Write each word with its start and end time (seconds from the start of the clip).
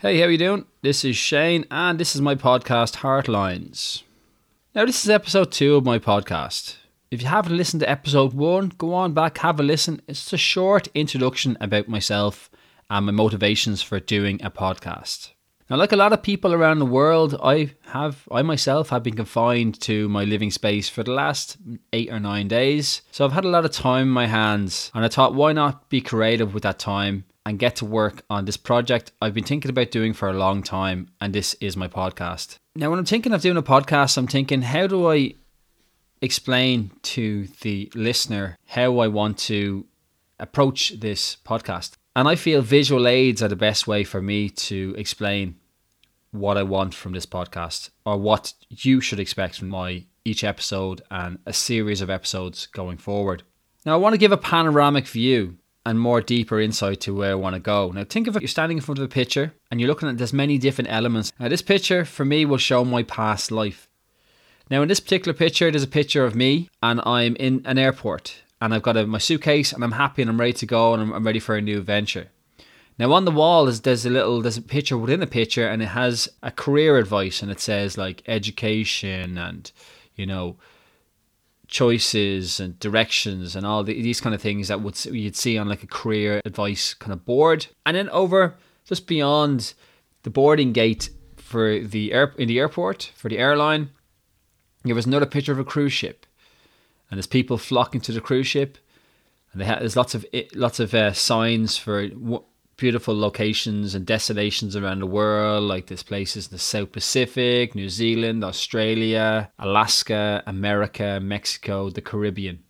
Hey, 0.00 0.20
how 0.20 0.28
you 0.28 0.38
doing? 0.38 0.64
This 0.80 1.04
is 1.04 1.16
Shane, 1.16 1.64
and 1.72 1.98
this 1.98 2.14
is 2.14 2.20
my 2.20 2.36
podcast 2.36 2.98
Heartlines. 2.98 4.04
Now, 4.72 4.84
this 4.84 5.02
is 5.02 5.10
episode 5.10 5.50
two 5.50 5.74
of 5.74 5.84
my 5.84 5.98
podcast. 5.98 6.76
If 7.10 7.20
you 7.20 7.26
haven't 7.26 7.56
listened 7.56 7.80
to 7.80 7.90
episode 7.90 8.32
one, 8.32 8.70
go 8.78 8.94
on 8.94 9.12
back, 9.12 9.38
have 9.38 9.58
a 9.58 9.64
listen. 9.64 10.00
It's 10.06 10.20
just 10.20 10.32
a 10.32 10.38
short 10.38 10.86
introduction 10.94 11.58
about 11.60 11.88
myself 11.88 12.48
and 12.88 13.06
my 13.06 13.10
motivations 13.10 13.82
for 13.82 13.98
doing 13.98 14.40
a 14.40 14.52
podcast. 14.52 15.30
Now, 15.68 15.78
like 15.78 15.90
a 15.90 15.96
lot 15.96 16.12
of 16.12 16.22
people 16.22 16.54
around 16.54 16.78
the 16.78 16.86
world, 16.86 17.36
I 17.42 17.74
have, 17.88 18.22
I 18.30 18.42
myself 18.42 18.90
have 18.90 19.02
been 19.02 19.16
confined 19.16 19.80
to 19.80 20.08
my 20.08 20.22
living 20.22 20.52
space 20.52 20.88
for 20.88 21.02
the 21.02 21.10
last 21.10 21.56
eight 21.92 22.12
or 22.12 22.20
nine 22.20 22.46
days. 22.46 23.02
So 23.10 23.24
I've 23.24 23.32
had 23.32 23.44
a 23.44 23.48
lot 23.48 23.64
of 23.64 23.72
time 23.72 24.02
in 24.02 24.14
my 24.14 24.28
hands, 24.28 24.92
and 24.94 25.04
I 25.04 25.08
thought, 25.08 25.34
why 25.34 25.52
not 25.52 25.88
be 25.88 26.00
creative 26.00 26.54
with 26.54 26.62
that 26.62 26.78
time 26.78 27.24
and 27.48 27.58
get 27.58 27.76
to 27.76 27.86
work 27.86 28.22
on 28.28 28.44
this 28.44 28.58
project 28.58 29.10
I've 29.22 29.32
been 29.32 29.42
thinking 29.42 29.70
about 29.70 29.90
doing 29.90 30.12
for 30.12 30.28
a 30.28 30.34
long 30.34 30.62
time, 30.62 31.08
and 31.18 31.34
this 31.34 31.54
is 31.54 31.78
my 31.78 31.88
podcast. 31.88 32.58
Now, 32.76 32.90
when 32.90 32.98
I'm 32.98 33.06
thinking 33.06 33.32
of 33.32 33.40
doing 33.40 33.56
a 33.56 33.62
podcast, 33.62 34.18
I'm 34.18 34.26
thinking, 34.26 34.60
how 34.60 34.86
do 34.86 35.10
I 35.10 35.32
explain 36.20 36.90
to 37.04 37.48
the 37.62 37.90
listener 37.94 38.58
how 38.66 38.98
I 38.98 39.08
want 39.08 39.38
to 39.38 39.86
approach 40.38 41.00
this 41.00 41.38
podcast? 41.42 41.92
And 42.14 42.28
I 42.28 42.34
feel 42.34 42.60
visual 42.60 43.08
aids 43.08 43.42
are 43.42 43.48
the 43.48 43.56
best 43.56 43.86
way 43.86 44.04
for 44.04 44.20
me 44.20 44.50
to 44.50 44.94
explain 44.98 45.56
what 46.32 46.58
I 46.58 46.64
want 46.64 46.92
from 46.92 47.12
this 47.12 47.24
podcast 47.24 47.88
or 48.04 48.18
what 48.18 48.52
you 48.68 49.00
should 49.00 49.20
expect 49.20 49.58
from 49.58 49.70
my 49.70 50.04
each 50.22 50.44
episode 50.44 51.00
and 51.10 51.38
a 51.46 51.54
series 51.54 52.02
of 52.02 52.10
episodes 52.10 52.66
going 52.66 52.98
forward. 52.98 53.42
Now, 53.86 53.94
I 53.94 53.96
want 53.96 54.12
to 54.12 54.18
give 54.18 54.32
a 54.32 54.36
panoramic 54.36 55.06
view 55.06 55.56
and 55.88 55.98
more 55.98 56.20
deeper 56.20 56.60
insight 56.60 57.00
to 57.00 57.14
where 57.14 57.30
I 57.30 57.34
want 57.34 57.54
to 57.54 57.60
go. 57.60 57.90
Now, 57.90 58.04
think 58.04 58.26
of 58.26 58.36
it 58.36 58.42
you're 58.42 58.48
standing 58.48 58.76
in 58.76 58.82
front 58.82 58.98
of 58.98 59.04
a 59.04 59.08
picture 59.08 59.54
and 59.70 59.80
you're 59.80 59.88
looking 59.88 60.06
at 60.06 60.18
there's 60.18 60.34
many 60.34 60.58
different 60.58 60.90
elements. 60.90 61.32
Now, 61.40 61.48
this 61.48 61.62
picture 61.62 62.04
for 62.04 62.26
me 62.26 62.44
will 62.44 62.58
show 62.58 62.84
my 62.84 63.02
past 63.04 63.50
life. 63.50 63.88
Now, 64.70 64.82
in 64.82 64.88
this 64.88 65.00
particular 65.00 65.32
picture, 65.32 65.70
there's 65.70 65.82
a 65.82 65.88
picture 65.88 66.26
of 66.26 66.34
me 66.34 66.68
and 66.82 67.00
I'm 67.06 67.36
in 67.36 67.62
an 67.64 67.78
airport 67.78 68.42
and 68.60 68.74
I've 68.74 68.82
got 68.82 68.98
a, 68.98 69.06
my 69.06 69.16
suitcase 69.16 69.72
and 69.72 69.82
I'm 69.82 69.92
happy 69.92 70.20
and 70.20 70.30
I'm 70.30 70.38
ready 70.38 70.52
to 70.52 70.66
go 70.66 70.92
and 70.92 71.02
I'm, 71.02 71.12
I'm 71.14 71.24
ready 71.24 71.40
for 71.40 71.56
a 71.56 71.62
new 71.62 71.78
adventure. 71.78 72.28
Now 72.98 73.10
on 73.14 73.24
the 73.24 73.30
wall 73.30 73.66
is 73.66 73.80
there's 73.80 74.04
a 74.04 74.10
little 74.10 74.42
there's 74.42 74.58
a 74.58 74.62
picture 74.62 74.98
within 74.98 75.22
a 75.22 75.26
picture 75.26 75.66
and 75.66 75.80
it 75.80 75.86
has 75.86 76.28
a 76.42 76.50
career 76.50 76.98
advice 76.98 77.40
and 77.40 77.50
it 77.50 77.60
says 77.60 77.96
like 77.96 78.22
education 78.26 79.38
and 79.38 79.70
you 80.16 80.26
know 80.26 80.56
choices 81.68 82.58
and 82.58 82.78
directions 82.80 83.54
and 83.54 83.64
all 83.66 83.84
the, 83.84 84.00
these 84.02 84.20
kind 84.20 84.34
of 84.34 84.40
things 84.40 84.68
that 84.68 84.80
would 84.80 85.04
you'd 85.04 85.36
see 85.36 85.56
on 85.58 85.68
like 85.68 85.82
a 85.82 85.86
career 85.86 86.40
advice 86.44 86.94
kind 86.94 87.12
of 87.12 87.24
board. 87.24 87.66
And 87.86 87.96
then 87.96 88.08
over 88.10 88.56
just 88.86 89.06
beyond 89.06 89.74
the 90.22 90.30
boarding 90.30 90.72
gate 90.72 91.10
for 91.36 91.78
the 91.80 92.12
air 92.12 92.34
in 92.38 92.48
the 92.48 92.58
airport 92.58 93.12
for 93.14 93.28
the 93.28 93.38
airline, 93.38 93.90
there 94.84 94.94
was 94.94 95.06
another 95.06 95.26
picture 95.26 95.52
of 95.52 95.58
a 95.58 95.64
cruise 95.64 95.92
ship, 95.92 96.26
and 97.10 97.18
there's 97.18 97.26
people 97.26 97.58
flocking 97.58 98.00
to 98.02 98.12
the 98.12 98.20
cruise 98.20 98.46
ship, 98.46 98.78
and 99.52 99.62
ha- 99.62 99.78
there's 99.78 99.96
lots 99.96 100.14
of 100.14 100.24
lots 100.54 100.80
of 100.80 100.94
uh, 100.94 101.12
signs 101.12 101.76
for 101.76 102.08
beautiful 102.78 103.18
locations 103.18 103.94
and 103.94 104.06
destinations 104.06 104.76
around 104.76 105.00
the 105.00 105.06
world, 105.06 105.64
like 105.64 105.86
there's 105.86 106.04
places 106.04 106.46
in 106.46 106.52
the 106.52 106.58
South 106.58 106.92
Pacific, 106.92 107.74
New 107.74 107.88
Zealand, 107.88 108.42
Australia, 108.44 109.50
Alaska, 109.58 110.42
America, 110.46 111.18
Mexico, 111.20 111.90
the 111.90 112.00
Caribbean. 112.00 112.62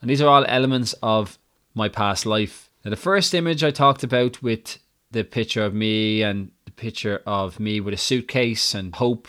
And 0.00 0.10
these 0.10 0.22
are 0.22 0.28
all 0.28 0.46
elements 0.48 0.94
of 1.02 1.38
my 1.74 1.88
past 1.88 2.24
life. 2.24 2.70
Now, 2.84 2.90
the 2.90 2.96
first 2.96 3.34
image 3.34 3.62
I 3.62 3.70
talked 3.70 4.02
about 4.02 4.42
with 4.42 4.78
the 5.10 5.24
picture 5.24 5.62
of 5.62 5.74
me 5.74 6.22
and 6.22 6.50
the 6.64 6.72
picture 6.72 7.22
of 7.26 7.60
me 7.60 7.80
with 7.80 7.94
a 7.94 7.98
suitcase 7.98 8.74
and 8.74 8.94
hope 8.94 9.28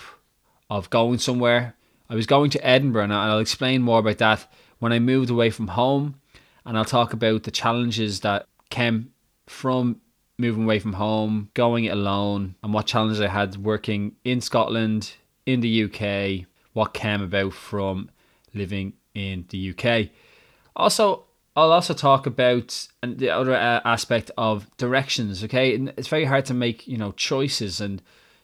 of 0.70 0.90
going 0.90 1.20
somewhere. 1.20 1.76
I 2.10 2.16
was 2.16 2.26
going 2.26 2.50
to 2.52 2.66
Edinburgh, 2.66 3.04
and 3.04 3.14
I'll 3.14 3.40
explain 3.40 3.82
more 3.82 4.00
about 4.00 4.18
that 4.20 4.52
when 4.80 4.94
I 4.94 5.00
moved 5.00 5.30
away 5.30 5.50
from 5.50 5.68
home. 5.68 6.22
And 6.66 6.78
I'll 6.78 6.86
talk 6.86 7.12
about 7.12 7.44
the 7.44 7.52
challenges 7.52 8.22
that 8.22 8.48
came 8.70 9.12
from 9.50 10.00
moving 10.38 10.64
away 10.64 10.80
from 10.80 10.94
home, 10.94 11.50
going 11.56 11.86
it 11.86 11.90
alone, 11.90 12.56
and 12.64 12.72
what 12.72 12.86
challenges 12.86 13.20
I 13.20 13.28
had 13.28 13.58
working 13.58 14.16
in 14.24 14.42
Scotland, 14.42 15.14
in 15.46 15.62
the 15.62 15.84
UK, 15.84 16.48
what 16.74 16.94
came 16.94 17.22
about 17.22 17.54
from 17.54 18.12
living 18.54 18.94
in 19.16 19.46
the 19.50 19.72
UK. 19.72 20.10
Also, 20.76 21.26
I'll 21.56 21.74
also 21.74 21.96
talk 21.96 22.28
about 22.28 22.88
and 23.02 23.18
the 23.18 23.32
other 23.32 23.54
uh, 23.54 23.82
aspect 23.84 24.30
of 24.38 24.70
directions. 24.78 25.44
Okay, 25.44 25.76
and 25.76 25.90
it's 25.98 26.08
very 26.08 26.26
hard 26.26 26.46
to 26.46 26.54
make 26.54 26.88
you 26.88 26.98
know 26.98 27.12
choices, 27.14 27.82
and 27.82 28.02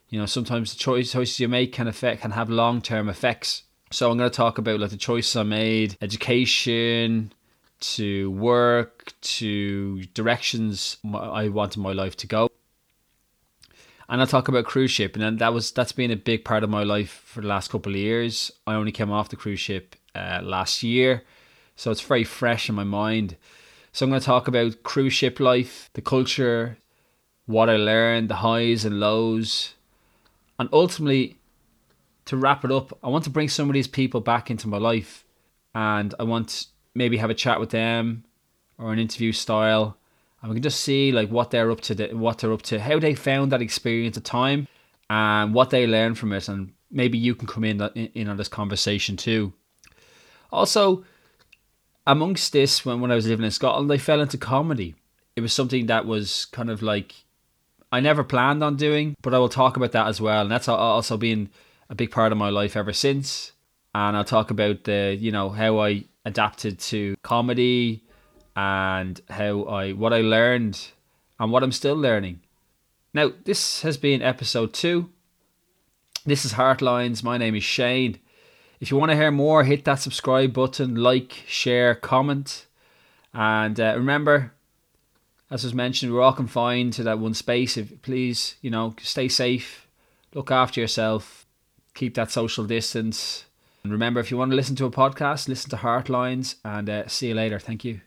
you 0.08 0.18
know 0.18 0.26
sometimes 0.26 0.72
the 0.72 0.78
choice, 0.78 1.12
choices 1.12 1.38
you 1.38 1.48
make 1.48 1.72
can 1.72 1.86
affect 1.86 2.22
can 2.22 2.32
have 2.32 2.50
long 2.50 2.82
term 2.82 3.08
effects. 3.08 3.62
So 3.92 4.10
I'm 4.10 4.18
going 4.18 4.28
to 4.28 4.36
talk 4.36 4.58
about 4.58 4.80
like 4.80 4.90
the 4.90 4.96
choices 4.96 5.36
I 5.36 5.44
made, 5.44 5.96
education, 6.02 7.32
to 7.80 8.30
work, 8.30 9.12
to 9.20 10.02
directions 10.14 10.96
I 11.14 11.48
wanted 11.48 11.80
my 11.80 11.92
life 11.92 12.16
to 12.18 12.26
go. 12.26 12.50
And 14.08 14.20
I'll 14.20 14.26
talk 14.26 14.48
about 14.48 14.66
cruise 14.66 14.92
ship, 14.92 15.14
and 15.14 15.22
then 15.22 15.36
that 15.38 15.52
was 15.52 15.72
that's 15.72 15.92
been 15.92 16.12
a 16.12 16.16
big 16.16 16.44
part 16.44 16.62
of 16.62 16.70
my 16.70 16.84
life 16.84 17.10
for 17.10 17.40
the 17.40 17.48
last 17.48 17.70
couple 17.70 17.92
of 17.92 17.98
years. 17.98 18.52
I 18.66 18.74
only 18.74 18.92
came 18.92 19.10
off 19.10 19.30
the 19.30 19.36
cruise 19.36 19.58
ship 19.58 19.96
uh, 20.14 20.40
last 20.42 20.82
year, 20.84 21.24
so 21.74 21.90
it's 21.90 22.00
very 22.00 22.22
fresh 22.22 22.68
in 22.68 22.76
my 22.76 22.84
mind. 22.84 23.36
So 23.92 24.04
I'm 24.04 24.10
going 24.10 24.20
to 24.20 24.26
talk 24.26 24.46
about 24.46 24.84
cruise 24.84 25.12
ship 25.12 25.40
life, 25.40 25.90
the 25.94 26.02
culture, 26.02 26.78
what 27.46 27.68
I 27.68 27.76
learned, 27.76 28.28
the 28.28 28.36
highs 28.36 28.84
and 28.84 29.00
lows, 29.00 29.74
and 30.58 30.68
ultimately, 30.72 31.36
to 32.26 32.36
wrap 32.36 32.64
it 32.64 32.70
up, 32.70 32.96
I 33.02 33.08
want 33.08 33.24
to 33.24 33.30
bring 33.30 33.48
some 33.48 33.68
of 33.68 33.74
these 33.74 33.88
people 33.88 34.20
back 34.20 34.50
into 34.50 34.68
my 34.68 34.78
life, 34.78 35.24
and 35.74 36.14
I 36.20 36.22
want 36.22 36.66
maybe 36.96 37.18
have 37.18 37.30
a 37.30 37.34
chat 37.34 37.60
with 37.60 37.70
them 37.70 38.24
or 38.78 38.92
an 38.92 38.98
interview 38.98 39.32
style 39.32 39.96
and 40.40 40.50
we 40.50 40.56
can 40.56 40.62
just 40.62 40.80
see 40.80 41.12
like 41.12 41.28
what 41.28 41.50
they're 41.50 41.70
up 41.70 41.80
to 41.80 42.14
what 42.14 42.38
they're 42.38 42.52
up 42.52 42.62
to 42.62 42.80
how 42.80 42.98
they 42.98 43.14
found 43.14 43.52
that 43.52 43.62
experience 43.62 44.16
at 44.16 44.24
time 44.24 44.68
and 45.10 45.54
what 45.54 45.70
they 45.70 45.86
learned 45.86 46.18
from 46.18 46.32
it 46.32 46.48
and 46.48 46.72
maybe 46.90 47.18
you 47.18 47.34
can 47.34 47.46
come 47.48 47.64
uh, 47.64 47.88
in, 47.94 48.06
in 48.14 48.28
on 48.28 48.36
this 48.36 48.48
conversation 48.48 49.16
too. 49.16 49.52
Also 50.52 51.04
amongst 52.06 52.52
this 52.52 52.86
when, 52.86 53.00
when 53.00 53.10
i 53.10 53.16
was 53.16 53.26
living 53.26 53.44
in 53.44 53.50
scotland 53.50 53.90
i 53.92 53.98
fell 53.98 54.20
into 54.20 54.38
comedy. 54.38 54.94
It 55.34 55.42
was 55.42 55.52
something 55.52 55.86
that 55.86 56.06
was 56.06 56.46
kind 56.46 56.70
of 56.70 56.82
like 56.82 57.14
i 57.90 58.00
never 58.00 58.22
planned 58.22 58.62
on 58.62 58.76
doing 58.76 59.16
but 59.22 59.34
i 59.34 59.38
will 59.38 59.48
talk 59.48 59.76
about 59.76 59.92
that 59.92 60.06
as 60.06 60.20
well 60.20 60.42
and 60.42 60.50
that's 60.50 60.68
also 60.68 61.16
been 61.16 61.50
a 61.90 61.94
big 61.94 62.10
part 62.10 62.32
of 62.32 62.38
my 62.38 62.50
life 62.50 62.76
ever 62.76 62.92
since. 62.92 63.52
And 63.94 64.16
i'll 64.16 64.24
talk 64.24 64.50
about 64.50 64.84
the 64.84 65.16
you 65.18 65.32
know 65.32 65.50
how 65.50 65.80
i 65.80 66.04
adapted 66.26 66.78
to 66.80 67.14
comedy 67.22 68.02
and 68.56 69.20
how 69.30 69.62
I 69.62 69.92
what 69.92 70.12
I 70.12 70.20
learned 70.20 70.88
and 71.38 71.50
what 71.52 71.62
I'm 71.62 71.72
still 71.72 71.96
learning. 71.96 72.40
Now, 73.14 73.30
this 73.44 73.80
has 73.82 73.96
been 73.96 74.20
episode 74.20 74.74
2. 74.74 75.08
This 76.26 76.44
is 76.44 76.54
Heartlines. 76.54 77.22
My 77.22 77.38
name 77.38 77.54
is 77.54 77.64
Shane. 77.64 78.18
If 78.80 78.90
you 78.90 78.98
want 78.98 79.10
to 79.10 79.16
hear 79.16 79.30
more, 79.30 79.64
hit 79.64 79.84
that 79.84 80.00
subscribe 80.00 80.52
button, 80.52 80.96
like, 80.96 81.44
share, 81.46 81.94
comment. 81.94 82.66
And 83.32 83.80
uh, 83.80 83.94
remember, 83.96 84.52
as 85.50 85.64
was 85.64 85.72
mentioned, 85.72 86.12
we're 86.12 86.20
all 86.20 86.34
confined 86.34 86.92
to 86.94 87.04
that 87.04 87.18
one 87.18 87.32
space. 87.32 87.78
If 87.78 88.02
please, 88.02 88.56
you 88.60 88.70
know, 88.70 88.94
stay 89.00 89.28
safe, 89.28 89.86
look 90.34 90.50
after 90.50 90.80
yourself, 90.80 91.46
keep 91.94 92.14
that 92.16 92.30
social 92.30 92.64
distance, 92.64 93.45
and 93.86 93.92
remember, 93.92 94.18
if 94.18 94.32
you 94.32 94.36
want 94.36 94.50
to 94.50 94.56
listen 94.56 94.74
to 94.74 94.84
a 94.84 94.90
podcast, 94.90 95.46
listen 95.46 95.70
to 95.70 95.76
Heartlines 95.76 96.56
and 96.64 96.90
uh, 96.90 97.06
see 97.06 97.28
you 97.28 97.34
later. 97.34 97.60
Thank 97.60 97.84
you. 97.84 98.00